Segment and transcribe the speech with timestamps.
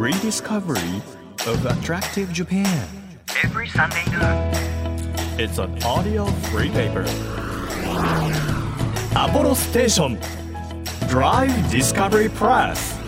[0.00, 1.02] rediscovery
[1.46, 2.88] of attractive Japan.
[3.44, 5.38] every Sunday noon.
[5.38, 7.02] It's an audio free paper.
[9.10, 10.18] Apollo Station
[11.06, 12.99] Drive Discovery Press.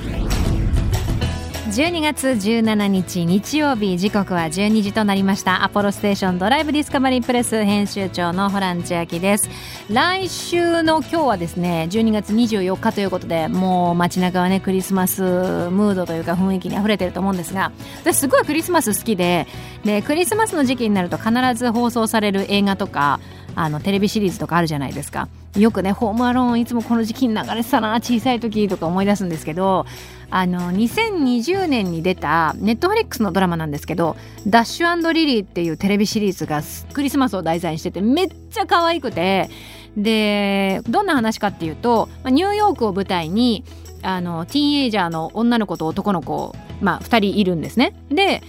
[1.73, 5.65] 12月17日日曜日時刻は12時となりました。
[5.65, 9.49] アポロステーションドライブディスカバリープレス編集長のホラン千秋です。
[9.89, 19.47] 来週の今日はですね12月24日ということでもう街中はねクリスマスムードというか雰囲気に溢れてると思うんですが私すごいクリスマス好きで
[19.83, 23.19] でクリスマスの時期になると必ず放送される映画とか
[23.55, 29.87] あのテレビシリーズとかあるじゃないですかよくねホームアローンいつもこの時期に流れてたな小さい時とか思い出すんですけど
[30.31, 34.17] あの2020年に出たネットフリックスのドラマなんですけど
[34.47, 36.63] 「ダッシュリリー」っていうテレビシリーズが
[36.95, 39.51] クリスマスを題材にしててめっちゃ可愛くて
[39.97, 43.65] でどんな話かっていうとニューヨークを舞台に
[44.03, 47.95] あのティーンエイジャーの女の子と男の子、まあ、2人いるんですね。
[48.11, 48.43] で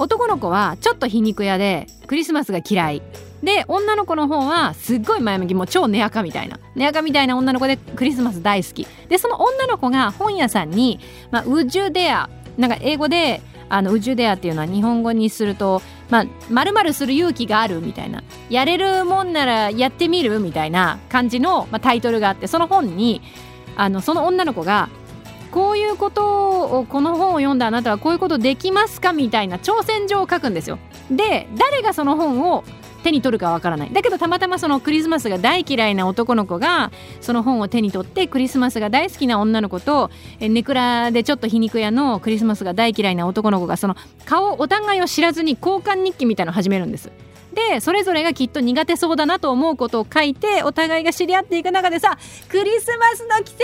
[0.00, 3.02] 男の子はちょっと皮肉屋でクリスマスが嫌い。
[3.42, 6.58] で女の子の方はすっごい前向きもう超寝垢みたいな。
[6.74, 8.86] 寝垢みたいな女の子でクリスマス大好き。
[9.10, 18.22] でその女の子が本屋さんに「まあ、ウジュデア」なんか英語であのウジュデアっていうのは日本語にするとまるまるする勇気があるみたいな。
[18.48, 23.20] やれるもんならやってみるみたいな感じの、まあ、タイトルがあってその本に
[23.76, 24.88] あのその女の子が
[25.50, 30.78] こういうことをこの本を読んだあなたはこういうことできますかみたいな挑戦状を書くんですよ。
[31.10, 32.64] で誰がその本を
[33.02, 47.10] 手に取るかわからないだけどたまたまそのクリスマスが大嫌いな男の子がその本を手に取ってクリスマスが大好きな女の子とネクラでちょっと皮肉屋のクリスマスが大嫌いな男の子がその顔お互いを知らずに交換日記みたいのを始めるんです。
[47.54, 52.16] でそれぞれがきっと苦手そうだなと思うことを書いてお互いが知り合っていく中でさ
[52.48, 53.54] クリスマスの奇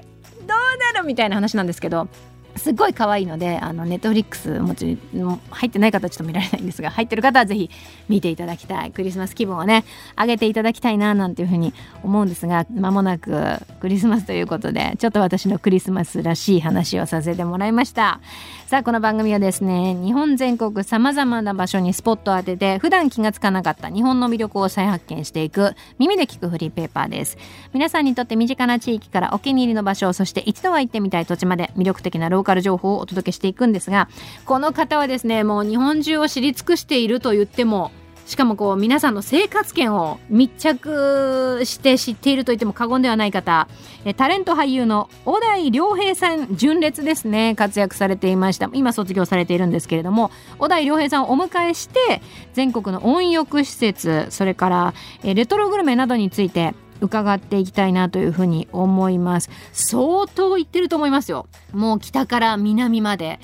[0.00, 0.13] 跡
[0.46, 2.08] なるみたいな話なんですけど
[2.56, 7.70] すごい可愛いのであのネットフリックスもちろん入ってない方はちょっと見られないんですが入ってる方はぜひ
[8.08, 9.84] 見ていただきたいクリスマス気分をね
[10.16, 18.20] 上げていただきたいななんていうふうに思うんですが間もなくクリスマスということでちょっと私のクリスマスらしい話をさせてもらいました。
[18.66, 27.36] さあこの番組はですね日本全国さまざまな場所にスポットを当てて普段気がつかなかった日本の魅力を再発見していく耳で聞くフリーペーパーです。
[27.72, 34.08] 皆さんにとって身近な地域からお気に入りの場所そして一度は行ってみたい土地まで魅力的なローカル情報をお届けしていくんですが
[34.44, 37.90] この方はですねもう日本中を知り尽くしていると言っても
[38.26, 43.68] しかもこう皆さんの生活圏を密着して知っていると言っても過言ではない方
[44.16, 48.70] タレント俳優の小田井良平さん純烈ですね活躍されていました。
[48.72, 52.22] 今卒業されているんですけれども小田井良平さんをお迎えして
[52.54, 59.50] 全国の温浴施設それからレトログルメなどについて伺っていきたいなというふうに思います。
[59.72, 61.46] 相当行ってると思いますよ。
[61.72, 63.40] もう北から南まで。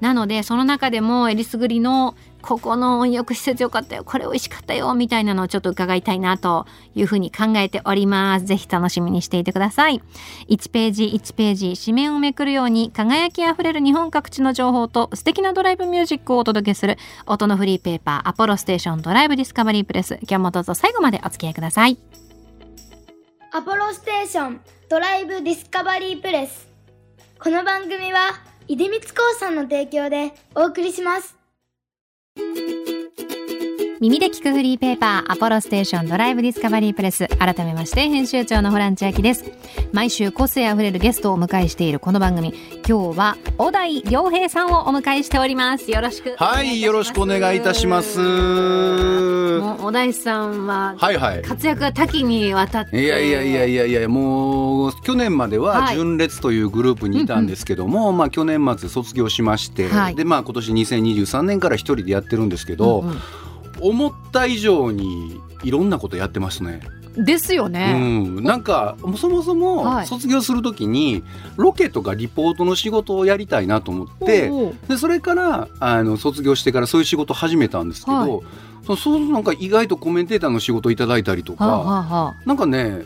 [0.00, 4.02] なのでその中でもえりすぐりのここの温浴施設よかったよ。
[4.04, 4.92] これ美味しかったよ。
[4.94, 6.66] みたいなのをちょっと伺いたいなと
[6.96, 8.46] いうふうに考えております。
[8.46, 10.02] ぜひ楽しみにしていてください。
[10.48, 21.96] 1ページ1ページ紙面をめくるように輝きあふれる日本各地の情報と素敵なドライブミュージックをお届けする音のフリーペーパーアポロステーションドライブディスカバリープレス今日もどうぞ最後までお付き合いください。
[23.54, 26.66] アポロステーションドライブディスカバリープレス。
[27.38, 28.30] この番組は
[28.66, 31.36] 出光興産の提供でお送りします。
[34.02, 37.28] 耳で聞くフリーペーパーアポロステーションドライブディスカバリープレス。
[37.38, 39.44] 改めまして編集長のホラン千秋です。
[39.92, 42.52] 毎週個性あふれるゲストをお迎えしているこの番組。
[42.84, 45.88] 今日は小田井良平さんをお迎えしております。
[45.92, 48.18] よろしくはいよろしくお願いいたします。
[48.18, 51.42] もう小田井さんははいはい。
[51.42, 53.00] 活躍が多岐にわたって。
[53.00, 55.94] いやいやいやいやいやもう去年までははい。
[55.94, 60.16] 純烈というグループにいたんですけども、まあ去年末卒業しまして、はい。
[60.16, 63.18] でまあ今年2023年から一人でやってるんですけど、うんうん
[63.82, 66.80] 思った以上にいろんなことやってますね。
[67.16, 69.56] ですようね、ん、なんかそもそはい。
[69.58, 71.22] も卒業する時に
[71.56, 78.30] ロケとかリポートの仕事をやりたいなと思っておうでそれからあの卒業してからそういう仕事を始めたんですけど、はい。
[78.86, 82.48] そうそうなんか意外とコメンテーターの仕事をいただいたりとか、はあ、はあはあ。
[82.48, 83.02] なんかね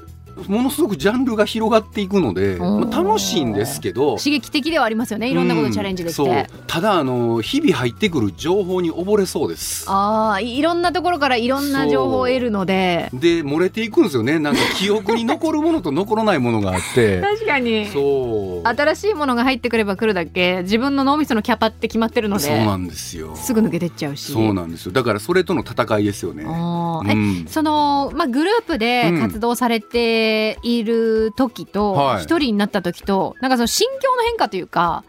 [0.49, 5.31] ものすごくジャンルが広がっていくので、まあ、楽しいんですけど刺激的ではありますよね。
[5.31, 6.27] いろんなことにチャレンジできて、う。
[6.27, 9.87] んただあの日々入ってくる情報に溺れそうです。
[9.89, 13.11] ああいろんなところからいろんな情報を得るので。
[13.15, 14.39] で漏れていくんですよね。
[14.39, 17.21] なんか記憶に残るものと残らないものがあって。
[17.21, 17.87] 確かに。
[17.87, 18.69] そう。
[18.69, 23.35] 新しいものが入ってくれば来るだけ自分の脳みそのキャパって決まってるのでそうなんですよ。
[23.37, 24.33] すぐ抜けてっちゃうし。
[24.33, 24.93] そうなんですよ。
[24.93, 26.45] だからそれとの戦いですよね。
[26.45, 27.47] うん。
[27.49, 29.21] その、まあ、グループでうん。
[29.21, 30.26] 活動されて
[30.63, 32.23] いる時とはい。
[32.23, 35.05] 一人になった時と、なんかその心境の変化というか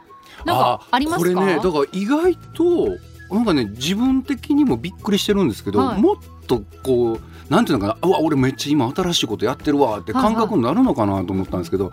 [0.45, 1.19] なんかありますか？
[1.19, 2.89] これねだから意外と
[3.29, 6.01] なんかね自分的にもびっくりしてるんですけど、はい。
[6.01, 6.15] もっ
[6.47, 7.19] とこう
[7.49, 11.91] なんていうのかなうわ俺めっちゃ今新しいことやってるわって感覚になるのかなと思ったんですけど、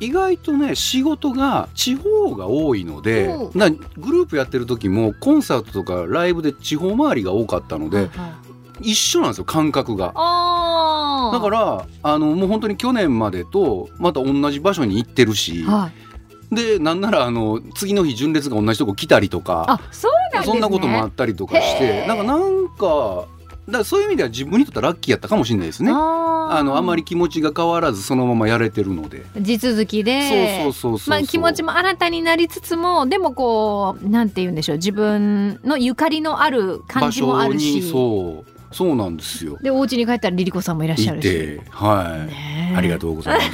[0.00, 3.56] 意外とね仕事が地方が多いのでう。
[3.56, 3.76] んなグ
[4.12, 8.10] ループやってる時もコンサートとかライブで地方回りが多かったので、
[8.80, 10.06] 一緒なんですよ感覚が。
[10.06, 15.90] だからあのもう本当に去年までとまた同じ場所に行ってるし、は
[16.50, 23.26] い、でなんならあの次の日純烈が同じとこ来たりとかあそねそんなこともあったりとかしてなんかなんか
[23.66, 25.92] だからそういう意味では自分にとってはラッキーやったかもしれないですね。
[25.92, 29.24] あのあまり気持ちが変わらずそのままやれてるので。
[29.40, 31.10] 地続きでそうそうそうそう。
[31.10, 39.58] まあ、気持ちも新たになりつつもでもこうなんて言うんでしょう自分のゆかりのある感じもある場所にしそうそうなんですよ。
[39.60, 41.28] でお家に帰ったらリリコさんもいらっしゃいるし。
[41.28, 42.26] ては
[42.72, 43.50] い、ありがとうございます。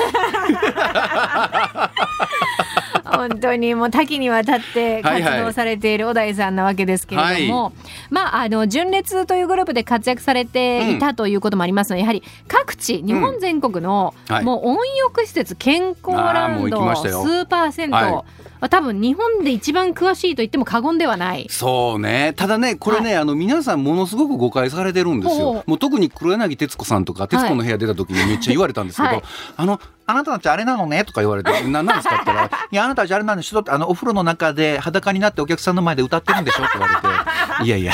[3.19, 5.45] 本当にもう多岐にわたって活はいはい。
[5.45, 7.73] 動されている小田井さんなわけですけれども、
[8.11, 14.45] まああの純烈というグループで活躍されていたということもありますので、やはり各地日本全国の、はい。
[14.45, 18.39] もう温浴施設健康ランドスーパー銭湯、はい
[18.69, 21.47] 多分日本で一番詳しいと言っても過言ではない。
[21.51, 22.35] そうね。
[22.37, 25.63] ただねこれね、あの皆さんものすごく誤解されてるんですよ。
[25.67, 29.23] もう特に黒柳徹子さんとか徹子の部屋出た時にめっちゃ言われたんですけど、はい。
[29.57, 37.09] あのあなたたちあれなのねとか言われて「何なんですか?」って言ったら「いやあなたたちあれなんでしょ」ってあのお風呂の中で裸になってお客さんの前で歌ってるんでしょって言われて
[37.65, 37.93] 「いやいや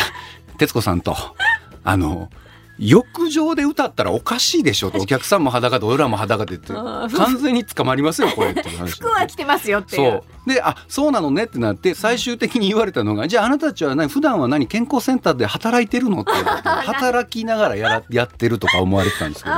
[0.58, 1.16] 徹子さんと
[1.82, 2.30] あの
[2.78, 7.08] 浴場で歌ったらおかしいでしょ」とお客さんも裸で俺らも裸でって完
[7.40, 10.22] 全に捕まりますよこれって 服は着てますよっていそうう。
[10.46, 16.32] であそうなのねってなって最終的に言われたのがじゃああなたたちは何普段は何健康センターで働いてるのって
[16.62, 19.54] 働きながらやら やってるとか思われてたんですけど。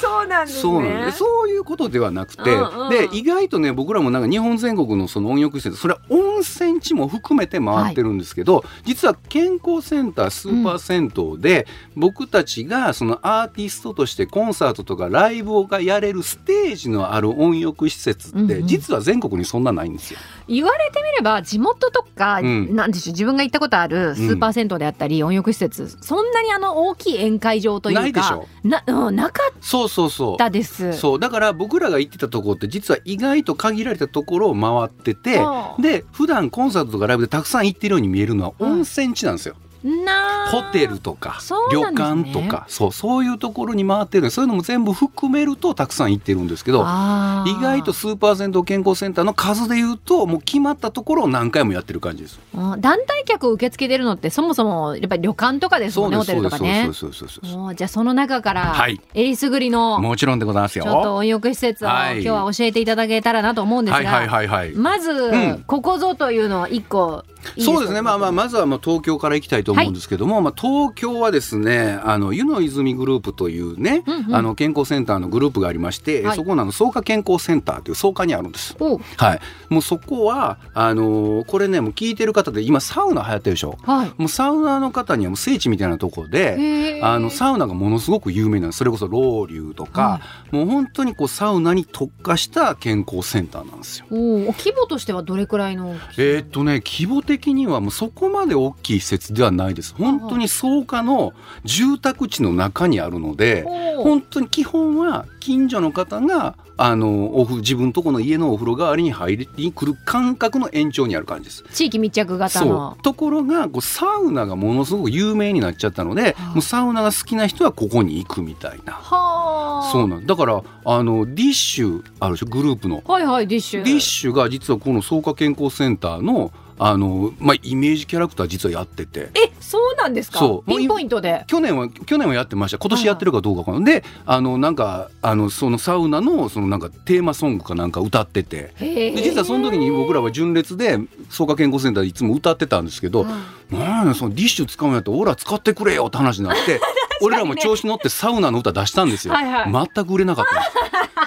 [0.00, 0.62] そうなんですね。
[0.62, 11.66] そうなんでそういうことではなくて、うんうんで意外とね僕らもなんか日本全国のその温浴施設それは温泉地も含めて回ってるんですけど、実は健康センタースーパー銭湯で、
[11.96, 18.66] 僕たちがそのアーティストとしてコンサートとかライブをがやれるステージのある温浴施設って、うんうん。
[18.66, 20.19] 実は全国にそんなないんですよ。
[20.48, 30.92] 言われてみれば地元とか、うんなんでしょう自分が行ったことあるスーパー銭湯であったり、温浴施設そんなにあの大きい宴会場というかないでしょな,、うん、なかっそうそうそうたです。
[30.94, 39.54] そうだから僕らが行ってたところって実は意外と限られたところを回っててはあで普段コンサートとかライブでたくさん行ってるように見えるのはうん温泉地なんですよ。
[39.54, 41.38] なあホテルとか、
[41.70, 41.80] ね。
[41.92, 52.40] 館とかそうそういうところに回ってるそういうのも全部含めるとたくさん行ってるんですけど意外とスーパー銭湯健康センターの数でいうともう決まったところを何回もやってる感じです。
[52.54, 56.90] うん団体客を受け付けてるのってそもそもやっぱり旅館とかですもんねホテルとかね。
[56.92, 59.00] じゃあその中から、はい。
[59.14, 60.84] えりすぐりのもちろんでございますよ。
[60.84, 62.22] ちょっと温浴施設をはい。
[62.22, 64.72] 今日は教えていただけたらなと思うんですが、はいはいはいはい。
[64.74, 65.64] まず、ん。
[65.66, 67.24] ここぞというのは一個
[67.56, 74.34] いいそうですね、まあまあ、まずはまあ東京から行きたいと思うんですけども、まあ、東京はですね、あの湯の泉グループというね、うんうん。
[74.34, 76.36] あの健康センターのグループがありまして、はい。
[76.36, 78.76] そこのあの草加健康センターという草加にあるんです。
[78.80, 83.76] おはい、もうそこはあのーこれねもう聞いてる方で今サウナ流行ってるでしょ？
[83.82, 84.12] はい。
[84.16, 88.78] もうサウナーの方にはもう聖地みたいなところであのサウナがものすごく有名なんです。
[88.78, 90.20] それこそロウリュとか、
[90.50, 94.06] もう本当にこうサウナに特化した健康センターなんですよ。
[94.10, 99.94] 規模としてはどれくらいのえーっとね規模的にはもうそこまで大きい施設ではないです。
[99.96, 101.32] 本当に草加の
[101.64, 103.64] 住宅地の中にあるので
[103.98, 111.62] 本当に基本は近所の方があのお風自分とこの家のお風呂代わりに入りに来る感覚の延長にある感じです。
[111.74, 113.02] 地域密着型そのう。
[113.02, 116.54] ところがこうサウナがものすごく有名になっちゃったので、はあ。
[116.54, 118.94] もうサウナが好きな人はここに行くみたいな。
[118.94, 119.92] はあ。
[119.92, 120.26] そうなん。
[120.26, 123.02] だからあのディッシュあるでしょグループの。
[123.06, 123.82] はいはいディッシュ。
[123.82, 126.50] ディッシュが実はこの草加健康センターの
[126.82, 129.28] あの、まあ、イメージキャラクター実はやってて。
[129.34, 130.38] えそうなんですか？
[130.38, 130.68] そう。
[130.70, 131.44] ピンポイントで。
[131.46, 132.78] 去年は去年はやってました。
[132.78, 133.94] 今年やってるかどうかわかんない。
[134.00, 138.72] であのなんかあのそのサウナのそのなんかテーマソングかなんか歌ってて。
[138.80, 143.26] へで実はその時に僕らは純烈で草加健康センターでいつも歌ってたんですけど
[143.70, 146.80] 「なんやそのディッシュ使うんやったらオラ使ってくれよ」って話になって。
[147.22, 149.34] 俺らも調子乗ってサウナの歌出したんですよ。
[149.34, 149.88] はいはい。
[149.94, 151.19] 全く売れなかった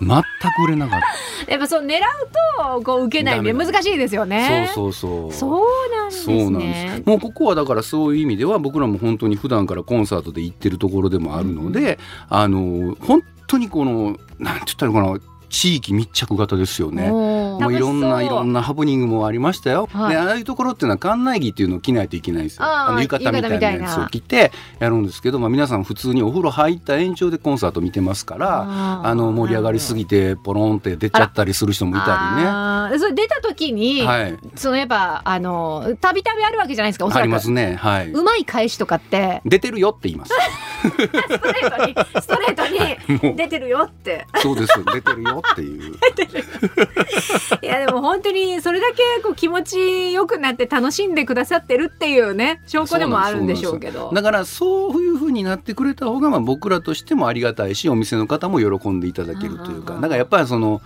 [0.00, 1.00] 全く売れなかっ
[1.46, 1.52] た。
[1.52, 2.00] やっぱそう狙う
[2.76, 5.32] とこう受けないんで難しいですよねそうそうそう。
[5.32, 7.08] そうなんですそうなんでねす。
[7.08, 11.98] もうここはだからそういう意味では僕らも本当に普段からコンサートで行ってるところでもあるので、
[12.28, 15.18] あの本当にこのなんて言ったらかな
[15.54, 17.08] 地域密着型ですよね。
[17.08, 19.88] もういろんないろんなハプニングもありましたよ。
[19.92, 22.64] はいでああいうところっていうのは館内着っていうのを着ないといけないんですよ。
[22.64, 34.06] あーの浴衣みたいなやつを着てやるんですけど、まあ皆さん普通にお風呂入った延長でコンサート見てますから、あの盛り上がりすぎてポロンって出ちゃったりする人もいたあーそれ出た時に、りね。
[34.06, 34.38] はい。
[34.56, 37.76] そのやっぱあのたびたびあるわけじゃないですかおそあらくりますね。
[37.76, 38.10] はい。
[38.10, 40.32] うまい返しとかって出てるよって言います。
[40.84, 42.74] ストレートにストレートも
[43.28, 44.26] に出てるよって。
[44.34, 44.72] うそうです。
[44.92, 45.94] 出てるよっていう。
[47.62, 54.10] いやでも本当にそれだけこう気持ちよくなって楽しんでくださってるっていうね証拠でもあるんでしょうけど。
[54.12, 60.80] だからそういう風になってくれた方がまあ僕らとしてもありがたいしお店の方も喜んでいただけるというかだからやっぱりその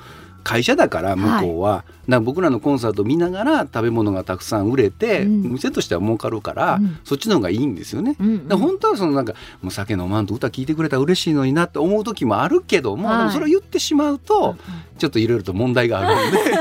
[0.44, 5.42] 会社だから向こうは、だから僕らのコンサート見ながら食べ物がたくさん売れて、うん。
[5.52, 6.98] 店としては儲かるから、うん。
[7.04, 8.16] そっちの方がいいんですよね。
[8.18, 8.58] うんうん。
[8.58, 13.30] 本当はそのなんかもう酒飲まんと歌聞いてくれたら嬉しいのになって思う時もあるけども、はい。
[13.30, 14.56] それを言ってしまうと、
[14.98, 16.58] ちょっといろいろと問題があるので。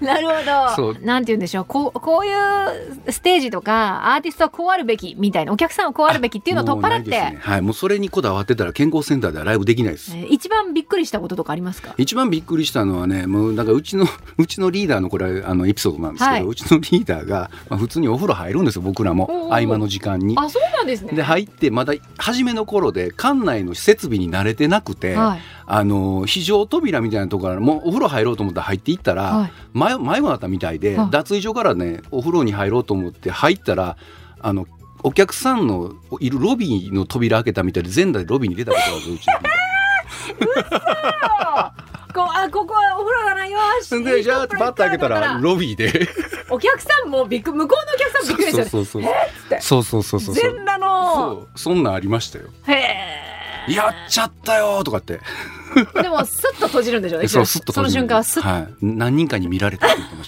[0.00, 0.94] なるほそう。
[0.94, 1.64] どなんて言うんでしょう。
[1.66, 7.38] こうこういうステージとかアーティストはこうあるべきみたいなお客さんはこうあるべきっていうのを取っ払って、ね。
[7.40, 10.12] はい、もうそれにこだわってたら健康センターではライブできないです。
[10.16, 11.94] えー一番びっくりしたこととかありますか？
[11.98, 14.06] 一番びっくりしたのはねもうなんかうちの
[14.38, 16.44] うち のリーダーのこれあのエピソードなんですけど、はい。
[16.44, 20.36] うちのリーダーが、まあ、普通にお風呂入るんですよ僕らも合間の時間に。
[20.38, 21.12] あそうなんですね。
[21.14, 25.40] で入ってまだ初めの頃で館内の設備に慣れてなくて、はい。
[25.66, 29.50] あの非常扉みたいなところからもうお風呂入ろうと思って入っていったら、はい。
[29.72, 31.10] 迷迷子だったみたいで、はい。
[31.10, 33.96] 脱衣所からねお風呂に入ろうと思って入ったら
[34.40, 34.66] あの
[35.02, 39.42] お客さんのいるロビーの扉開けたみたいで全裸でロビーに出たことがあるんですよう
[40.42, 40.46] ち
[41.86, 44.04] の こうあここはお風呂だなよし。
[44.04, 46.08] でじゃあパッと開けたらロビーで。
[46.50, 49.12] お客さんもびっく向こうのお客さんびっくりですよねそうそうそう
[49.60, 49.82] そう。
[49.82, 51.14] そうそうそう全裸の。
[51.14, 51.58] そう。
[51.58, 52.46] そんなんありましたよ。
[52.66, 55.20] へえやっちゃったよとかって。
[56.02, 57.28] でもスッと閉じるんでしょうね。
[57.28, 60.26] そうすっとその瞬間はスッはい、何人かに見られたって言ってまし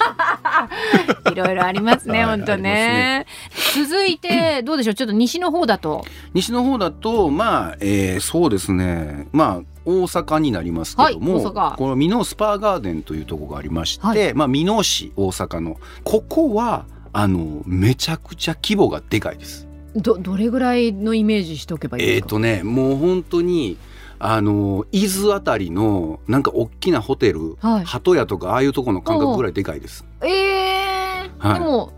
[1.25, 1.31] た。
[1.33, 2.39] いろいろありますね、はい。
[2.39, 3.27] 本当ね。
[3.75, 6.05] 続いて、どうでしょう、ちょっと西の方だと。
[6.35, 9.27] 西の方だとまあ、えーそうですね。
[9.33, 19.67] まあ大阪になりますけども、はいこの美濃スパーガーデンというところがありまして、はいまあ美濃市大阪のここはあのめちゃくちゃ規模がでかいです。
[19.95, 22.29] ど、どれぐらいのイメージしておけばいいえっ、ですか？
[22.29, 23.77] とねもう本当に
[24.19, 30.05] あの伊豆あたりのなんか大きなホテル、はい鳩屋とかああいうところの感覚ぐらいでかいです。
[30.23, 31.93] ええはいでも、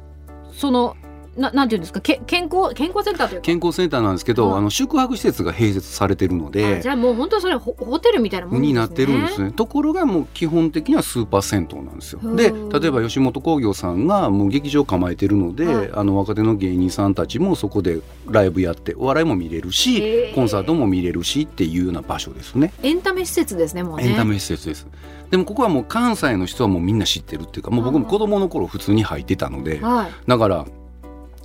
[0.52, 0.96] その、
[1.36, 3.44] な、なんていうんですか、け、健康、健康センターというか？
[3.44, 8.68] 健康センターなんですけど、はいあの宿泊施設が併設されてるのあでじゃあもう本当それホホテルみたいなもんですね。
[8.68, 9.52] になってるんですね。
[9.52, 12.20] ところがもう基本的にはスーパー銭湯なんですよ。
[12.22, 22.72] うんで例えば吉本興業さんがもう劇場構えてるので、はいあの若手の芸人さんたちもそこでライブやってお笑いも見れるし、コンサートも見れるしっていうような場所ですね。
[22.82, 24.08] エンタメ施設ですね、もうね。
[24.08, 24.86] エンタメ施設です。
[25.30, 30.12] でもここはもう関西の人はもうみんな知ってるっていうかもう僕も子供の頃普通に入ってたのではい。
[30.26, 30.66] だから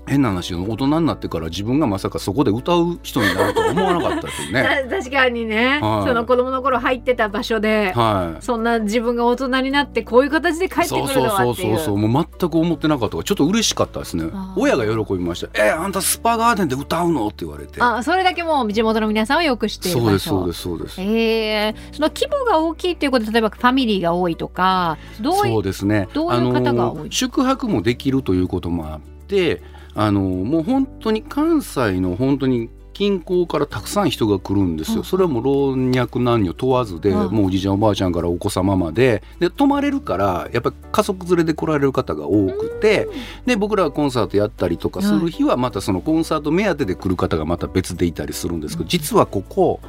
[0.10, 4.88] 変な話大人になってから自分がまさかそこで歌う人になるとは思わなかったですよね。
[4.90, 6.08] た 確かにね、はい。
[6.08, 8.44] その子供の頃入ってた場所で、はい。
[8.44, 11.16] そんな自分が大人になってこういう形で帰ってくるのそう。
[11.16, 11.56] そうそう。
[11.56, 14.26] そうそうもう全く思ってなかったからちょっと嬉しかったですね。
[14.56, 17.82] 親が喜びました「えあんたスパガーデンで歌うの?」って言われて。
[17.82, 20.20] あそれだけもう地元の皆さんはよく知っている場所。
[20.20, 21.12] そうですそうですそうです。
[21.20, 26.08] ええその規模が大きいっていうことで例えばファミリーが多いとかどういそううですね。
[26.14, 27.00] どういう方が多い？
[27.00, 29.62] あの宿泊もできるということもあって
[30.02, 34.98] あのもう本当に関西の本当に近郊からたくさん人が来るんですうん。
[35.00, 35.04] よ。
[35.04, 37.34] それはもう老若男女問わずで、うん。
[37.34, 43.10] もうおじいちゃんおばあちゃんからお子様までで泊まれるからやっぱり家族連れで来られる方が多くて、
[43.46, 49.82] で僕らがコンサートやったりとかする日はまたそのコンサート目当てで来る方がまた別でいたりするんですけど、実はここ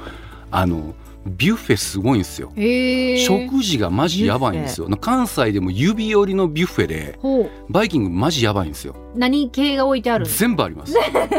[0.50, 0.94] あの
[1.26, 2.50] ビュッフェすごいんですよ。
[2.56, 4.88] へえ食事がマジやばいんですよ。
[5.00, 7.18] 関西でも指折りのビュッフェで
[7.68, 8.94] バイキングマジやばいんですよ。
[9.14, 10.26] 何系が置いてある？
[10.26, 10.94] 全部あります。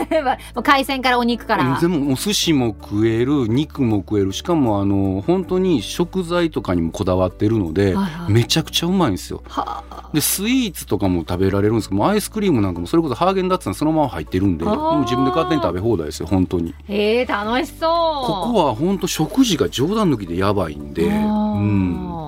[0.64, 9.42] 海鮮からお肉から全部もう寿司も食える肉も食えるしかもあの本当に食材とかにもこだわってるので、はいはいめちゃくちゃうまいんですよ。
[9.48, 16.74] はあでスイーツとかも食べられるんですけどアイスクリームなんかもそれこそハーゲンダッツがそのまま入ってるんでもう自分で勝手に食べ放題ですよ本当に。
[16.90, 17.90] へえ楽しそう
[18.28, 22.22] ここは本当食事が冗談抜きでやばいんで、うん、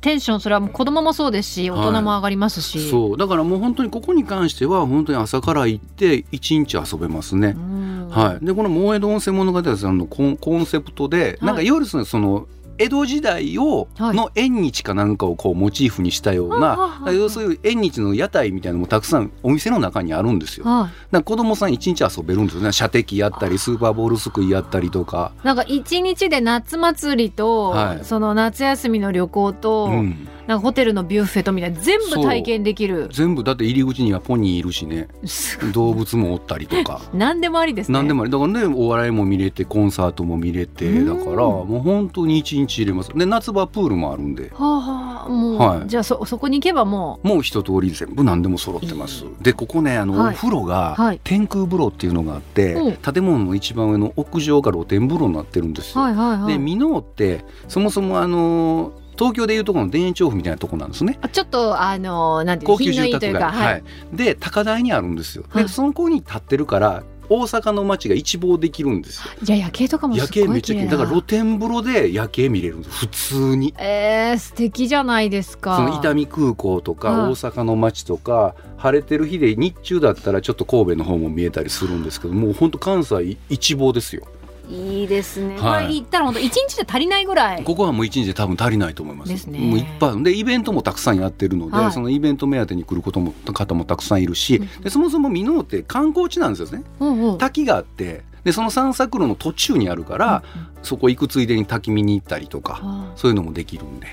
[0.00, 3.16] テンションそれはもう子供もそうですし大人も上がりますし、そう。
[3.16, 7.54] だからもう本当にここに関しては本当に朝から行って一日遊べますね。
[7.56, 8.08] うん。
[8.10, 11.44] はい、でこの「萌えど温泉物語」さんのコンコンセプトで、い。
[11.44, 12.46] なんかいわゆるそのその
[12.78, 14.16] 江戸時代を、はい。
[14.16, 20.66] の縁日かなんかをこうモチーフにしたような、はあはあはあ要するに縁日の屋台みたいなのもたくさんお店の中にあるんですよ。
[20.66, 21.14] はい。
[21.14, 22.72] ら子供さん一日遊べるんですよね。
[22.72, 25.32] 射的やったりスーパーボールすくいやったりとか。
[25.44, 28.04] なんか一日で夏祭りと、はい。
[28.04, 33.08] その夏休みの旅行と、うんなんかホテルのビュッフェとみたいな全部体験できる。
[33.12, 33.44] 全部。
[33.44, 35.08] だって入り口にはポニーいるしね。
[35.24, 37.00] す動物もおったりとか。
[37.14, 37.94] 何でもありですね。
[37.94, 38.30] 何でもあり。
[38.30, 41.06] だからねお笑いも見れてコンサートも見れてうん。
[41.06, 43.12] だからもう本当に一日入れます。
[43.14, 44.50] で夏場プールもあるんで。
[44.54, 45.88] はあはあもう、はい。
[45.88, 49.24] じゃあそそこに行けばももう一通り全部何でも揃ってます。
[49.40, 50.34] でここねあの、はい。
[50.34, 51.20] お風呂がはい。
[51.22, 52.96] 天空風呂っていうのがあって、うん。
[52.96, 56.52] 建物の一番上の屋上が露天風呂になってるんですうよ、はいはいはい。
[56.54, 58.92] で箕面ってそもそもあの
[59.22, 61.16] 東京でいうところの田園調布みたいなとこなんですね。
[61.22, 63.84] あちょっとあのなんていうの高住宅街、いといはい。
[64.12, 65.62] で高台にあるんですよ、はい。
[65.64, 69.32] でその子に立ってるから大阪の街が一望できるんですよ。
[69.42, 70.88] じゃあ夜景とかもす夜ご景めっちゃ綺麗。
[70.88, 73.72] だから露天風呂で夜景見れるんです普通に。
[73.78, 75.76] えー、素敵じゃないですか。
[75.76, 84.26] その伊丹空港とかはい大阪の街とか晴れてる日で日中だったらちょっと神戸の方も見えたりするんですけどもう本当関西一望ですよ
[84.68, 85.84] いいですね、はい。
[85.84, 87.64] これ行ったら本当一日で足りないぐらい。
[87.64, 89.28] ここはもう一日で多分足りないと思います。
[89.28, 89.58] ですね。
[89.58, 91.92] もういっぱいでイベントもたくさんやってるので、はい。
[91.92, 96.84] そのイベント目当てに来ることも方もたくさんいるし、うんでそもそも箕面って観光地なんですよね。
[97.00, 97.38] うんうん。
[97.38, 100.42] 滝があってでその散策路の途中にあるから、
[100.82, 104.06] そこ行くついでに滝見に行ったりとか、あそういうのもできるんで。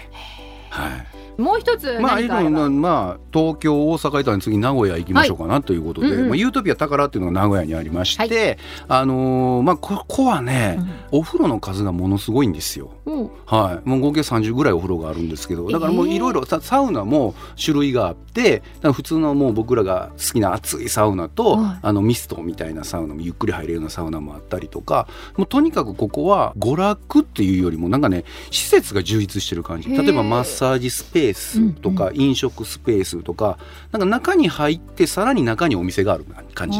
[0.69, 0.91] はい。
[1.15, 6.27] ーもう一つまあ、まあ、東京、大阪行ったら次名古屋行きましょうかなということで、うんうん。
[6.29, 10.79] まあ、ユートピア宝っていうのが名古屋にありまして、あのーまあ、ここはね、
[11.11, 12.91] お風呂の数がものすごいんですよ。
[13.05, 13.23] うんう。
[13.23, 21.79] んはい、もう合計30ぐらいお風呂があるんですけどだからもういろいろさサウナも種類があってだから普通のもう僕らが好きな熱いサウナと、はい。
[21.81, 29.89] あのミストみたいなサウナもゆっくり入れるようなサウナもあったりとかもうとにかくここは娯楽っていうよりもなんかね施設が充実してる感じ。
[29.89, 33.57] 例えばマッサージスペースとか、飲食スペースとか
[33.91, 36.79] なんか中に入ってさらに中にお店がある感じ。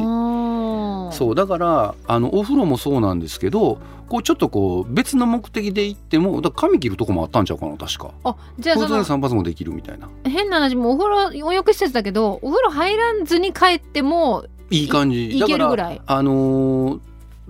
[1.18, 8.12] そうだからあのお風呂もそうなんですけどこうちょっとこう別の目的で行ってもだ髪切るとこもあったんちゃうかな確か。
[8.24, 10.10] あじゃあその普通に散髪もできるみたいな。
[10.26, 15.30] 変な話もうお風呂温浴施設だけどお風呂入らずに帰ってもいい感じ。
[15.30, 16.02] いいけるぐらい。
[16.06, 17.00] あのー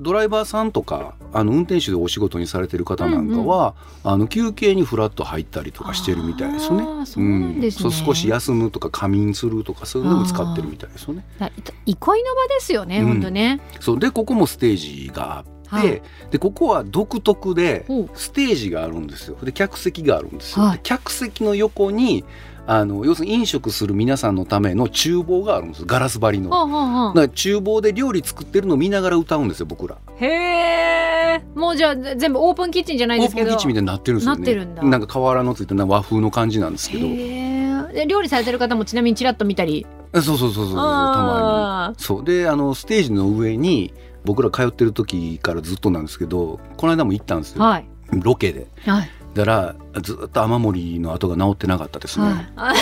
[0.02, 3.76] ドライバーさんとかあの運転手でお仕事にされてる方なんかは、
[4.06, 6.84] あの休憩にフラッと入ったりとかしてるみたいですよね。
[6.84, 7.92] あーそうなんですね。
[7.92, 11.26] そう少し休むとか仮眠するとかそういうのも使ってるみたいですよね。
[11.38, 11.52] だ
[11.86, 13.08] 憩いの場ですよね、うん。
[13.08, 13.60] 本当ね。
[13.82, 14.00] そう。
[14.00, 16.02] でここもステージがあって、はい。
[16.32, 19.38] でここは独特でステージがあるんですよ。
[19.42, 20.78] で客席があるんですよ、はい。
[20.78, 22.26] で客席の横に
[22.68, 26.50] あの要するに飲食する皆さんのための厨房があるんですガラス張りの。
[26.50, 29.96] はあはだから厨房で料理作ってるのを見ながら歌うんですよ僕ら。
[29.96, 31.42] あへえ。
[31.56, 33.48] もうじゃあ全部オープンキッチンじゃないオーですけど。
[33.48, 34.38] プンキッチンみたいになってるんですよね。
[34.40, 34.84] なってるんだ。
[34.84, 37.08] なんか瓦のついた和風の感じなんですけど。
[37.08, 37.94] へえ。
[37.94, 39.88] で料理されてる方もちなみにちらっと見たり。
[40.14, 41.96] そうそうそうそうそうたまあに。
[41.98, 42.24] そう。
[42.24, 43.94] であのステージの上に
[44.30, 47.86] 僕ら通ってる時からずっとなんですけどこの間も行ったんですよ、はい。
[48.12, 48.68] ロケで。
[48.86, 49.10] はい。
[49.34, 52.52] だからずっと雨漏りの跡が治ってなかったですね。
[52.56, 52.76] は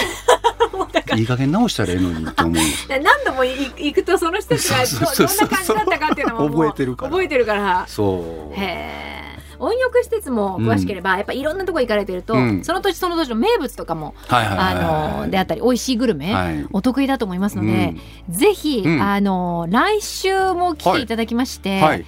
[1.16, 1.20] い。
[1.22, 2.54] い、い加減直したらええのにと思う。
[2.90, 7.12] で何度もい 行くとその人たちがどどんな感じだったかっていうのももう覚えてるから。
[7.12, 7.86] 覚えてるから。
[7.88, 8.60] そう。
[8.60, 9.17] へえ
[9.60, 12.64] 温浴施設も詳しければ、やっぱいろんなとこ行かれてると、うん。
[12.64, 16.66] その土地その土地の名物とかも、あのであったり美味しいグルメ、はい。
[16.72, 17.96] お得意だと思いますので、
[18.30, 19.02] ぜひ、うん。
[19.02, 22.06] あの来週も来ていただきまして、はい。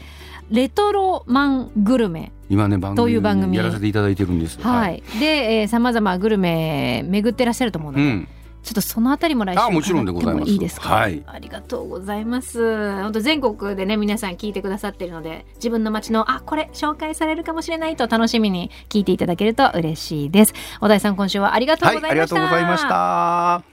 [0.52, 3.56] レトロマングルメ今ね番組という番組。
[3.56, 4.60] やらせていただいてるんです。
[4.62, 8.28] はい、でさまざまグルメ巡ってらっしゃると思うので、うん。
[8.62, 10.52] ちょっとそのあたりも来週あもちろんでございます。
[10.52, 11.24] いいですか、はい。
[11.26, 13.02] ありがとうございます。
[13.02, 20.54] 本当全国でね皆さん聞いてくださってるので自分の街のあこれ紹介されるかもしれないと楽しみに聞いていただけると嬉しいです。
[20.82, 23.64] 小田井さん今週はありがとうはい、ございました、ありがとうございました。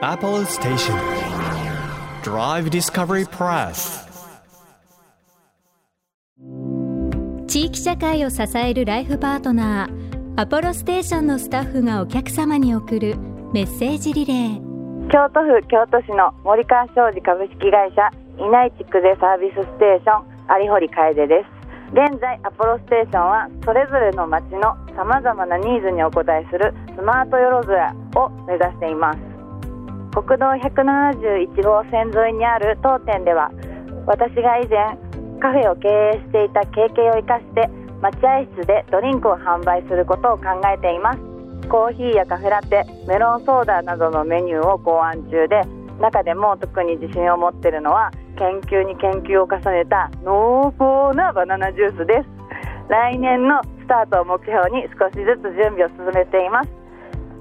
[0.00, 0.94] Apple Station.
[2.22, 4.06] Drive Discovery Press.
[7.46, 13.16] 地域社会を支えるライフパートナーアポロステーションのスタッフがお客様に送る
[13.50, 15.08] メッセージリレー。
[15.08, 21.48] 京都府京都市の森川商事株式会社稲井地区でサービスステーション有堀楓です。
[21.96, 29.18] 現在アポロステーションはそれぞれの町のさまざまなニーズにお応えするスマートよろずやを目指しています。
[30.12, 33.50] 国道171号線沿いにある当店では
[34.04, 34.92] 私が以前
[35.40, 37.64] カフェを経営していた経験を生かして
[38.02, 41.27] 待合室でドリンクを販売することを考えています。
[41.68, 45.60] コーヒーやカフェラテメロンソーダなどのメニューを考案中で
[46.00, 52.28] 中でも特に自信を持ってるのは研究に研究を重ねた濃厚なバナナジュースです。
[52.88, 56.70] 来年のスタートを目標に少しずつ準備を進めています。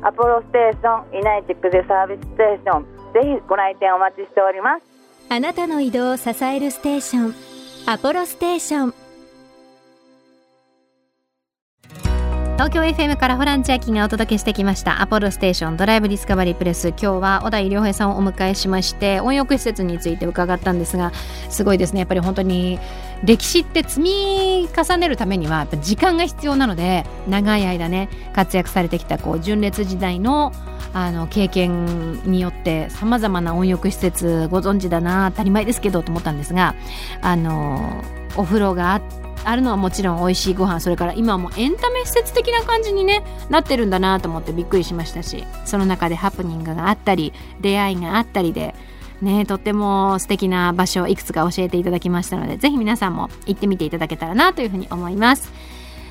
[0.02, 4.84] アポロステーションイナイティックでサービスステーションぜひご来店お待ちしております。
[5.30, 7.34] あなたの移動を支えるステーション
[7.86, 9.07] アポロステーション。
[12.58, 15.04] 東京 FM からホラン千秋がお届けしてきました。
[15.04, 21.12] アポロステーションドライブディスカバリープレス今日は小田井良平さんをお迎えしまして温浴施設について伺ったんですが
[21.52, 22.00] すごいですね。
[22.00, 22.80] やっぱり本当に
[23.24, 30.52] 歴史って積み重ねるためにはやっぱ時間が必要なので長い間ね活躍されてきたこう純烈時代の
[30.93, 36.74] あの経験によってさまざまな温浴施設ご存知だな当たり前ですけどと思ったんですが
[37.22, 38.04] あの
[38.36, 48.75] お風呂があってあるのはもちろん美味しいご飯それから今はもうエンタメ施設的な感じに、ね、なってるんだなと思ってびっくりしましたしその中でハプニングがあったり出会いがあったりで、
[49.21, 55.51] ね、とっても素敵な場所をいくつか教えていただきましたのでぜひ皆さんも行ってみていただけたらなというふうに思います。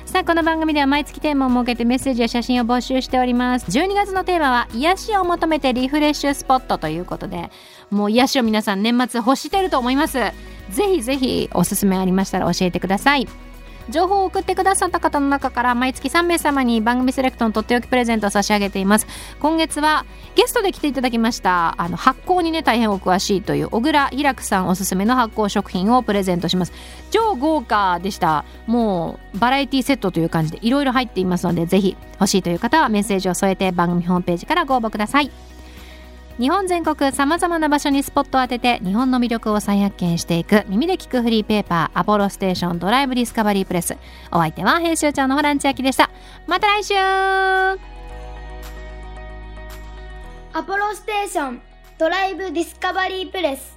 [0.07, 7.51] さあこの番組では毎月テーマを設けてメッセージや写真を募集しております12月のテーマは癒しを求めてリフレッシュスポットということで
[7.89, 10.19] もう癒しを皆さん年末欲してると思います
[10.69, 13.27] ぜひぜひおすすめありましたら教えてください。
[13.89, 19.07] 情報を送ってくださった方の中から毎月3名様に番組セレクトのとっておきプレゼントを差し上げています。
[19.39, 26.73] 今月はゲストで来ていただきましたあの発酵にね大変お詳しいという小倉ひらくさんおすすめの発酵食品をプレゼントします。
[27.11, 28.43] 超豪華でした。
[28.65, 35.31] もうバラエティセットという感じでいろいろ入っていますのでぜひ欲しいという方はメッセージを添えて番組ホームページからご応募ください。
[36.39, 43.97] 日本全国さまざまな場所にスポットを当てて日本の魅力を再発見していく耳で聞くフリーペーパーアポロステーションドライブディスカバリープレス。
[44.31, 46.11] お相手は編集長のホラン千秋でした。
[46.45, 46.93] また来週。
[50.53, 51.61] アポロステーション
[51.97, 53.75] ドライブディスカバリープレス。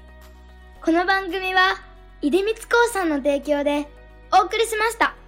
[0.82, 1.76] この番組は
[2.20, 2.60] 出光興
[2.92, 3.88] 産の提供で
[4.32, 5.19] お送りしました。